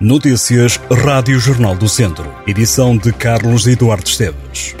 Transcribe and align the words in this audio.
Notícias 0.00 0.76
Rádio 0.90 1.38
Jornal 1.38 1.76
do 1.76 1.88
Centro. 1.88 2.28
Edição 2.48 2.96
de 2.96 3.12
Carlos 3.12 3.64
Eduardo 3.68 4.08
Esteves. 4.08 4.74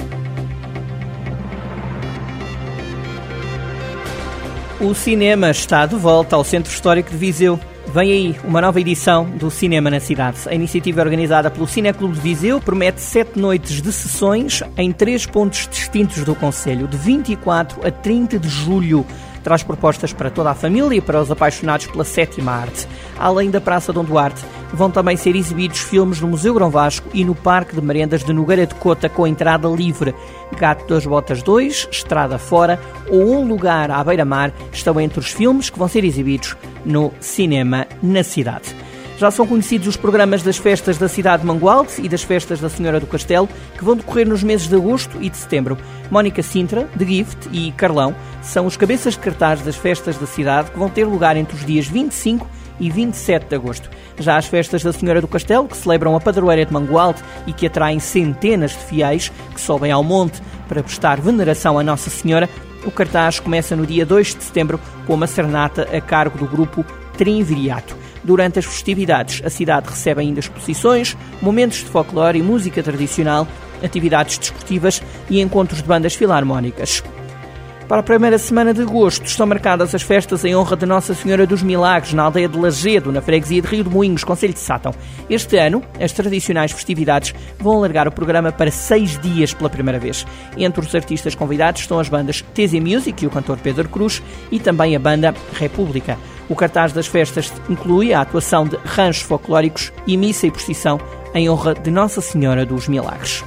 O 4.80 4.92
cinema 4.92 5.52
está 5.52 5.86
de 5.86 5.94
volta 5.94 6.34
ao 6.34 6.42
Centro 6.42 6.72
Histórico 6.72 7.10
de 7.10 7.16
Viseu. 7.16 7.60
Vem 7.94 8.10
aí 8.10 8.36
uma 8.42 8.60
nova 8.60 8.80
edição 8.80 9.24
do 9.24 9.52
Cinema 9.52 9.88
na 9.88 10.00
Cidade. 10.00 10.40
A 10.48 10.54
iniciativa 10.54 11.00
organizada 11.00 11.48
pelo 11.48 11.68
Cineclube 11.68 12.14
de 12.14 12.20
Viseu 12.20 12.60
promete 12.60 13.00
sete 13.00 13.38
noites 13.38 13.80
de 13.80 13.92
sessões 13.92 14.64
em 14.76 14.90
três 14.90 15.26
pontos 15.26 15.68
distintos 15.70 16.24
do 16.24 16.34
Conselho, 16.34 16.88
de 16.88 16.96
24 16.96 17.86
a 17.86 17.90
30 17.92 18.40
de 18.40 18.48
julho 18.48 19.06
traz 19.44 19.62
propostas 19.62 20.12
para 20.12 20.30
toda 20.30 20.50
a 20.50 20.54
família 20.54 20.96
e 20.96 21.00
para 21.00 21.20
os 21.20 21.30
apaixonados 21.30 21.86
pela 21.86 22.02
sétima 22.02 22.50
arte. 22.50 22.88
Além 23.16 23.50
da 23.50 23.60
Praça 23.60 23.92
Dom 23.92 24.02
Duarte, 24.02 24.42
vão 24.74 24.90
também 24.90 25.16
ser 25.16 25.36
exibidos 25.36 25.80
filmes 25.80 26.20
no 26.20 26.28
Museu 26.28 26.52
Grão 26.54 26.70
Vasco 26.70 27.08
e 27.14 27.24
no 27.24 27.34
Parque 27.34 27.74
de 27.74 27.80
Merendas 27.80 28.24
de 28.24 28.32
Nogueira 28.32 28.66
de 28.66 28.74
Cota 28.74 29.08
com 29.08 29.26
entrada 29.26 29.68
livre. 29.68 30.14
Gato 30.58 30.86
das 30.86 31.06
Botas 31.06 31.42
2, 31.42 31.88
Estrada 31.90 32.38
Fora 32.38 32.80
ou 33.08 33.36
Um 33.36 33.46
Lugar 33.46 33.90
à 33.90 34.02
Beira-Mar 34.02 34.52
estão 34.72 35.00
entre 35.00 35.20
os 35.20 35.30
filmes 35.30 35.70
que 35.70 35.78
vão 35.78 35.88
ser 35.88 36.04
exibidos 36.04 36.56
no 36.84 37.12
cinema 37.20 37.86
na 38.02 38.22
cidade. 38.22 38.74
Já 39.16 39.30
são 39.30 39.46
conhecidos 39.46 39.86
os 39.86 39.96
programas 39.96 40.42
das 40.42 40.56
festas 40.56 40.98
da 40.98 41.08
cidade 41.08 41.42
de 41.42 41.46
Mangualde 41.46 41.92
e 42.02 42.08
das 42.08 42.24
festas 42.24 42.58
da 42.60 42.68
Senhora 42.68 42.98
do 42.98 43.06
Castelo, 43.06 43.48
que 43.78 43.84
vão 43.84 43.96
decorrer 43.96 44.28
nos 44.28 44.42
meses 44.42 44.66
de 44.66 44.74
agosto 44.74 45.18
e 45.20 45.30
de 45.30 45.36
setembro. 45.36 45.78
Mónica 46.10 46.42
Sintra, 46.42 46.88
de 46.96 47.04
Gift 47.04 47.48
e 47.52 47.70
Carlão 47.72 48.14
são 48.42 48.66
os 48.66 48.76
cabeças 48.76 49.14
de 49.14 49.20
cartaz 49.20 49.62
das 49.62 49.76
festas 49.76 50.18
da 50.18 50.26
cidade 50.26 50.72
que 50.72 50.78
vão 50.78 50.88
ter 50.88 51.04
lugar 51.04 51.36
entre 51.36 51.54
os 51.54 51.64
dias 51.64 51.86
25 51.86 52.46
e 52.80 52.90
27 52.90 53.46
de 53.46 53.54
agosto. 53.54 53.88
Já 54.18 54.36
as 54.36 54.46
festas 54.46 54.82
da 54.82 54.92
Senhora 54.92 55.20
do 55.20 55.28
Castelo, 55.28 55.68
que 55.68 55.76
celebram 55.76 56.14
a 56.16 56.20
padroeira 56.20 56.64
de 56.64 56.72
Mangualde 56.72 57.22
e 57.46 57.52
que 57.52 57.66
atraem 57.66 57.98
centenas 57.98 58.72
de 58.72 58.78
fiéis 58.78 59.32
que 59.52 59.60
sobem 59.60 59.90
ao 59.90 60.04
monte 60.04 60.40
para 60.68 60.82
prestar 60.82 61.20
veneração 61.20 61.78
à 61.78 61.82
Nossa 61.82 62.10
Senhora, 62.10 62.48
o 62.84 62.90
cartaz 62.90 63.40
começa 63.40 63.74
no 63.74 63.86
dia 63.86 64.04
2 64.04 64.34
de 64.34 64.44
setembro 64.44 64.80
com 65.06 65.14
uma 65.14 65.26
serenata 65.26 65.88
a 65.96 66.00
cargo 66.00 66.38
do 66.38 66.46
grupo 66.46 66.84
Triunvirato. 67.16 67.96
Durante 68.22 68.58
as 68.58 68.64
festividades, 68.64 69.42
a 69.44 69.50
cidade 69.50 69.88
recebe 69.88 70.20
ainda 70.20 70.40
exposições, 70.40 71.16
momentos 71.42 71.78
de 71.78 71.84
folclore 71.86 72.38
e 72.38 72.42
música 72.42 72.82
tradicional, 72.82 73.46
atividades 73.82 74.38
desportivas 74.38 75.02
e 75.28 75.40
encontros 75.40 75.82
de 75.82 75.88
bandas 75.88 76.14
filarmónicas. 76.14 77.02
Para 77.88 78.00
a 78.00 78.02
primeira 78.02 78.38
semana 78.38 78.72
de 78.72 78.80
agosto 78.80 79.26
estão 79.26 79.46
marcadas 79.46 79.94
as 79.94 80.00
festas 80.00 80.42
em 80.42 80.56
honra 80.56 80.74
de 80.74 80.86
Nossa 80.86 81.12
Senhora 81.12 81.46
dos 81.46 81.62
Milagres 81.62 82.14
na 82.14 82.22
aldeia 82.22 82.48
de 82.48 82.58
Lagedo, 82.58 83.12
na 83.12 83.20
freguesia 83.20 83.60
de 83.60 83.68
Rio 83.68 83.84
de 83.84 83.90
Moinhos, 83.90 84.24
Conselho 84.24 84.54
de 84.54 84.58
Sátão. 84.58 84.94
Este 85.28 85.58
ano, 85.58 85.82
as 86.00 86.10
tradicionais 86.10 86.72
festividades 86.72 87.34
vão 87.58 87.76
alargar 87.76 88.08
o 88.08 88.12
programa 88.12 88.50
para 88.50 88.70
seis 88.70 89.18
dias 89.18 89.52
pela 89.52 89.68
primeira 89.68 89.98
vez. 89.98 90.26
Entre 90.56 90.80
os 90.80 90.94
artistas 90.94 91.34
convidados 91.34 91.82
estão 91.82 91.98
as 91.98 92.08
bandas 92.08 92.42
TZ 92.54 92.72
Music 92.80 93.22
e 93.22 93.26
o 93.26 93.30
cantor 93.30 93.58
Pedro 93.58 93.86
Cruz 93.90 94.22
e 94.50 94.58
também 94.58 94.96
a 94.96 94.98
banda 94.98 95.34
República. 95.52 96.16
O 96.48 96.56
cartaz 96.56 96.90
das 96.90 97.06
festas 97.06 97.52
inclui 97.68 98.14
a 98.14 98.22
atuação 98.22 98.66
de 98.66 98.76
ranchos 98.76 99.24
folclóricos 99.24 99.92
e 100.06 100.16
missa 100.16 100.46
e 100.46 100.50
procissão 100.50 100.98
em 101.34 101.50
honra 101.50 101.74
de 101.74 101.90
Nossa 101.90 102.22
Senhora 102.22 102.64
dos 102.64 102.88
Milagres. 102.88 103.44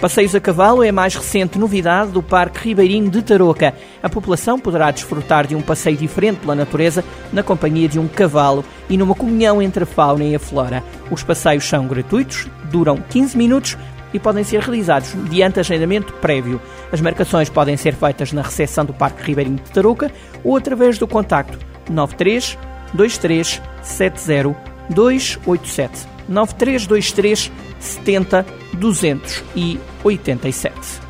Passeios 0.00 0.34
a 0.34 0.40
cavalo 0.40 0.82
é 0.82 0.88
a 0.88 0.92
mais 0.92 1.14
recente 1.14 1.58
novidade 1.58 2.10
do 2.10 2.22
Parque 2.22 2.68
Ribeirinho 2.68 3.08
de 3.08 3.22
Tarouca. 3.22 3.72
A 4.02 4.08
população 4.08 4.58
poderá 4.58 4.90
desfrutar 4.90 5.46
de 5.46 5.54
um 5.54 5.62
passeio 5.62 5.96
diferente 5.96 6.40
pela 6.40 6.54
natureza 6.54 7.02
na 7.32 7.42
companhia 7.42 7.88
de 7.88 7.98
um 7.98 8.08
cavalo 8.08 8.64
e 8.90 8.98
numa 8.98 9.14
comunhão 9.14 9.62
entre 9.62 9.84
a 9.84 9.86
fauna 9.86 10.24
e 10.24 10.34
a 10.34 10.38
flora. 10.38 10.82
Os 11.10 11.22
passeios 11.22 11.64
são 11.64 11.86
gratuitos, 11.86 12.48
duram 12.70 12.96
15 12.96 13.38
minutos 13.38 13.78
e 14.12 14.18
podem 14.18 14.44
ser 14.44 14.60
realizados 14.60 15.14
mediante 15.14 15.60
agendamento 15.60 16.12
prévio. 16.14 16.60
As 16.92 17.00
marcações 17.00 17.48
podem 17.48 17.76
ser 17.76 17.94
feitas 17.94 18.32
na 18.32 18.42
recepção 18.42 18.84
do 18.84 18.92
Parque 18.92 19.22
Ribeirinho 19.22 19.56
de 19.56 19.70
Tarouca 19.70 20.10
ou 20.42 20.56
através 20.56 20.98
do 20.98 21.06
contacto 21.06 21.58
93 21.88 22.58
23 22.94 23.62
70 23.82 24.54
287 24.90 26.13
9323 26.28 27.52
70 27.78 28.44
287. 28.74 31.04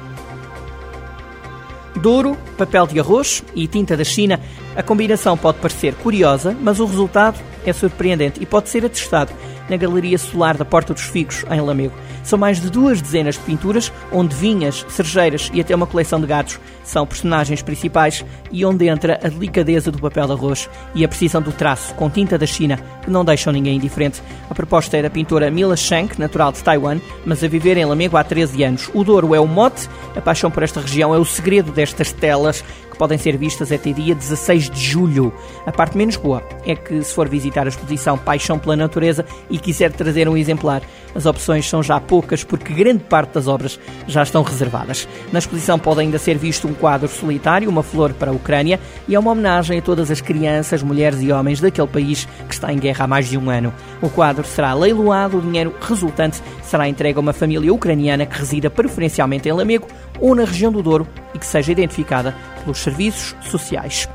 Douro, 1.96 2.36
papel 2.58 2.86
de 2.86 3.00
arroz 3.00 3.42
e 3.54 3.66
tinta 3.66 3.96
da 3.96 4.04
China, 4.04 4.38
a 4.76 4.82
combinação 4.82 5.36
pode 5.36 5.58
parecer 5.58 5.94
curiosa, 5.94 6.56
mas 6.60 6.80
o 6.80 6.86
resultado 6.86 7.40
é 7.64 7.72
surpreendente 7.72 8.42
e 8.42 8.46
pode 8.46 8.68
ser 8.68 8.84
atestado 8.84 9.32
na 9.68 9.76
Galeria 9.76 10.18
Solar 10.18 10.56
da 10.56 10.64
Porta 10.64 10.92
dos 10.92 11.04
Figos, 11.04 11.44
em 11.50 11.60
Lamego. 11.60 11.94
São 12.22 12.38
mais 12.38 12.60
de 12.60 12.70
duas 12.70 13.00
dezenas 13.00 13.36
de 13.36 13.42
pinturas, 13.42 13.92
onde 14.12 14.34
vinhas, 14.34 14.84
cerejeiras 14.88 15.50
e 15.52 15.60
até 15.60 15.74
uma 15.74 15.86
coleção 15.86 16.20
de 16.20 16.26
gatos 16.26 16.58
são 16.84 17.06
personagens 17.06 17.62
principais 17.62 18.24
e 18.52 18.64
onde 18.64 18.86
entra 18.86 19.18
a 19.22 19.28
delicadeza 19.28 19.90
do 19.90 19.98
papel 19.98 20.26
de 20.26 20.32
arroz 20.32 20.68
e 20.94 21.04
a 21.04 21.08
precisão 21.08 21.40
do 21.40 21.50
traço 21.50 21.94
com 21.94 22.10
tinta 22.10 22.38
da 22.38 22.46
China, 22.46 22.78
que 23.02 23.10
não 23.10 23.24
deixam 23.24 23.52
ninguém 23.52 23.76
indiferente. 23.76 24.22
A 24.48 24.54
proposta 24.54 24.96
é 24.96 25.02
da 25.02 25.10
pintora 25.10 25.50
Mila 25.50 25.76
Shank, 25.76 26.18
natural 26.20 26.52
de 26.52 26.62
Taiwan, 26.62 27.00
mas 27.24 27.42
a 27.42 27.48
viver 27.48 27.76
em 27.78 27.84
Lamego 27.84 28.16
há 28.16 28.22
13 28.22 28.62
anos. 28.62 28.90
O 28.92 29.02
Douro 29.02 29.34
é 29.34 29.40
o 29.40 29.46
mote, 29.46 29.88
a 30.14 30.20
paixão 30.20 30.50
por 30.50 30.62
esta 30.62 30.80
região 30.80 31.14
é 31.14 31.18
o 31.18 31.24
segredo 31.24 31.72
destas 31.72 32.12
telas 32.12 32.62
que 32.94 32.98
podem 32.98 33.18
ser 33.18 33.36
vistas 33.36 33.70
até 33.70 33.92
dia 33.92 34.14
16 34.14 34.70
de 34.70 34.80
julho. 34.80 35.32
A 35.66 35.72
parte 35.72 35.98
menos 35.98 36.16
boa 36.16 36.42
é 36.64 36.74
que, 36.74 37.02
se 37.02 37.12
for 37.12 37.28
visitar 37.28 37.66
a 37.66 37.68
exposição 37.68 38.16
Paixão 38.16 38.58
pela 38.58 38.76
Natureza 38.76 39.26
e 39.50 39.58
quiser 39.58 39.92
trazer 39.92 40.28
um 40.28 40.36
exemplar, 40.36 40.80
as 41.14 41.26
opções 41.26 41.68
são 41.68 41.82
já 41.82 42.00
poucas 42.00 42.42
porque 42.42 42.72
grande 42.72 43.04
parte 43.04 43.34
das 43.34 43.48
obras 43.48 43.78
já 44.06 44.22
estão 44.22 44.42
reservadas. 44.42 45.08
Na 45.32 45.40
exposição 45.40 45.78
pode 45.78 46.00
ainda 46.00 46.18
ser 46.18 46.38
visto 46.38 46.68
um 46.68 46.74
quadro 46.74 47.08
solitário, 47.08 47.68
uma 47.68 47.82
flor 47.82 48.12
para 48.14 48.30
a 48.30 48.34
Ucrânia, 48.34 48.78
e 49.08 49.14
é 49.14 49.18
uma 49.18 49.32
homenagem 49.32 49.78
a 49.78 49.82
todas 49.82 50.10
as 50.10 50.20
crianças, 50.20 50.82
mulheres 50.82 51.20
e 51.20 51.32
homens 51.32 51.60
daquele 51.60 51.88
país 51.88 52.28
que 52.48 52.54
está 52.54 52.72
em 52.72 52.78
guerra 52.78 53.04
há 53.04 53.08
mais 53.08 53.28
de 53.28 53.36
um 53.36 53.50
ano. 53.50 53.72
O 54.04 54.10
quadro 54.10 54.44
será 54.44 54.74
leiloado, 54.74 55.38
o 55.38 55.40
dinheiro 55.40 55.74
resultante 55.80 56.42
será 56.62 56.86
entregue 56.86 57.16
a 57.16 57.22
uma 57.22 57.32
família 57.32 57.72
ucraniana 57.72 58.26
que 58.26 58.38
resida 58.38 58.68
preferencialmente 58.68 59.48
em 59.48 59.52
Lamego 59.52 59.88
ou 60.20 60.34
na 60.34 60.44
região 60.44 60.70
do 60.70 60.82
Douro 60.82 61.08
e 61.32 61.38
que 61.38 61.46
seja 61.46 61.72
identificada 61.72 62.36
pelos 62.62 62.80
serviços 62.80 63.34
sociais. 63.50 64.06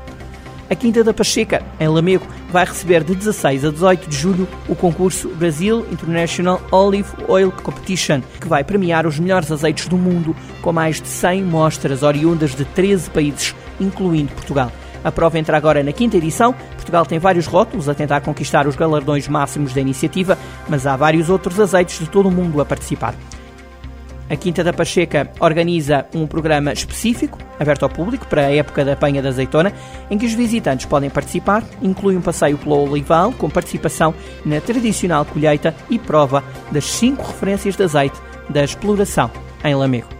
A 0.70 0.76
Quinta 0.76 1.02
da 1.02 1.12
Pacheca, 1.12 1.60
em 1.80 1.88
Lamego, 1.88 2.24
vai 2.52 2.64
receber 2.64 3.02
de 3.02 3.16
16 3.16 3.64
a 3.64 3.70
18 3.72 4.08
de 4.08 4.16
julho 4.16 4.48
o 4.68 4.76
concurso 4.76 5.28
Brasil 5.30 5.84
International 5.90 6.62
Olive 6.70 7.10
Oil 7.26 7.50
Competition, 7.50 8.20
que 8.40 8.46
vai 8.46 8.62
premiar 8.62 9.08
os 9.08 9.18
melhores 9.18 9.50
azeites 9.50 9.88
do 9.88 9.98
mundo, 9.98 10.36
com 10.62 10.72
mais 10.72 11.00
de 11.00 11.08
100 11.08 11.42
mostras 11.42 12.04
oriundas 12.04 12.54
de 12.54 12.64
13 12.64 13.10
países, 13.10 13.56
incluindo 13.80 14.32
Portugal. 14.34 14.70
A 15.02 15.10
prova 15.10 15.38
entra 15.38 15.56
agora 15.56 15.82
na 15.82 15.92
quinta 15.92 16.16
edição. 16.16 16.52
Portugal 16.74 17.06
tem 17.06 17.18
vários 17.18 17.46
rótulos 17.46 17.88
a 17.88 17.94
tentar 17.94 18.20
conquistar 18.20 18.66
os 18.66 18.76
galardões 18.76 19.28
máximos 19.28 19.72
da 19.72 19.80
iniciativa, 19.80 20.36
mas 20.68 20.86
há 20.86 20.96
vários 20.96 21.30
outros 21.30 21.58
azeites 21.58 21.98
de 21.98 22.08
todo 22.08 22.28
o 22.28 22.32
mundo 22.32 22.60
a 22.60 22.64
participar. 22.64 23.14
A 24.30 24.36
Quinta 24.36 24.62
da 24.62 24.72
Pacheca 24.72 25.28
organiza 25.40 26.06
um 26.14 26.24
programa 26.24 26.72
específico, 26.72 27.36
aberto 27.58 27.82
ao 27.82 27.88
público, 27.88 28.28
para 28.28 28.42
a 28.42 28.54
época 28.54 28.84
da 28.84 28.92
apanha 28.92 29.20
da 29.20 29.28
azeitona, 29.28 29.72
em 30.08 30.16
que 30.16 30.24
os 30.24 30.34
visitantes 30.34 30.86
podem 30.86 31.10
participar, 31.10 31.64
inclui 31.82 32.16
um 32.16 32.20
passeio 32.20 32.56
pelo 32.56 32.88
olival, 32.88 33.32
com 33.32 33.50
participação 33.50 34.14
na 34.46 34.60
tradicional 34.60 35.24
colheita 35.24 35.74
e 35.90 35.98
prova 35.98 36.44
das 36.70 36.84
cinco 36.84 37.26
referências 37.26 37.74
de 37.74 37.82
azeite 37.82 38.20
da 38.48 38.62
exploração 38.62 39.32
em 39.64 39.74
Lamego. 39.74 40.19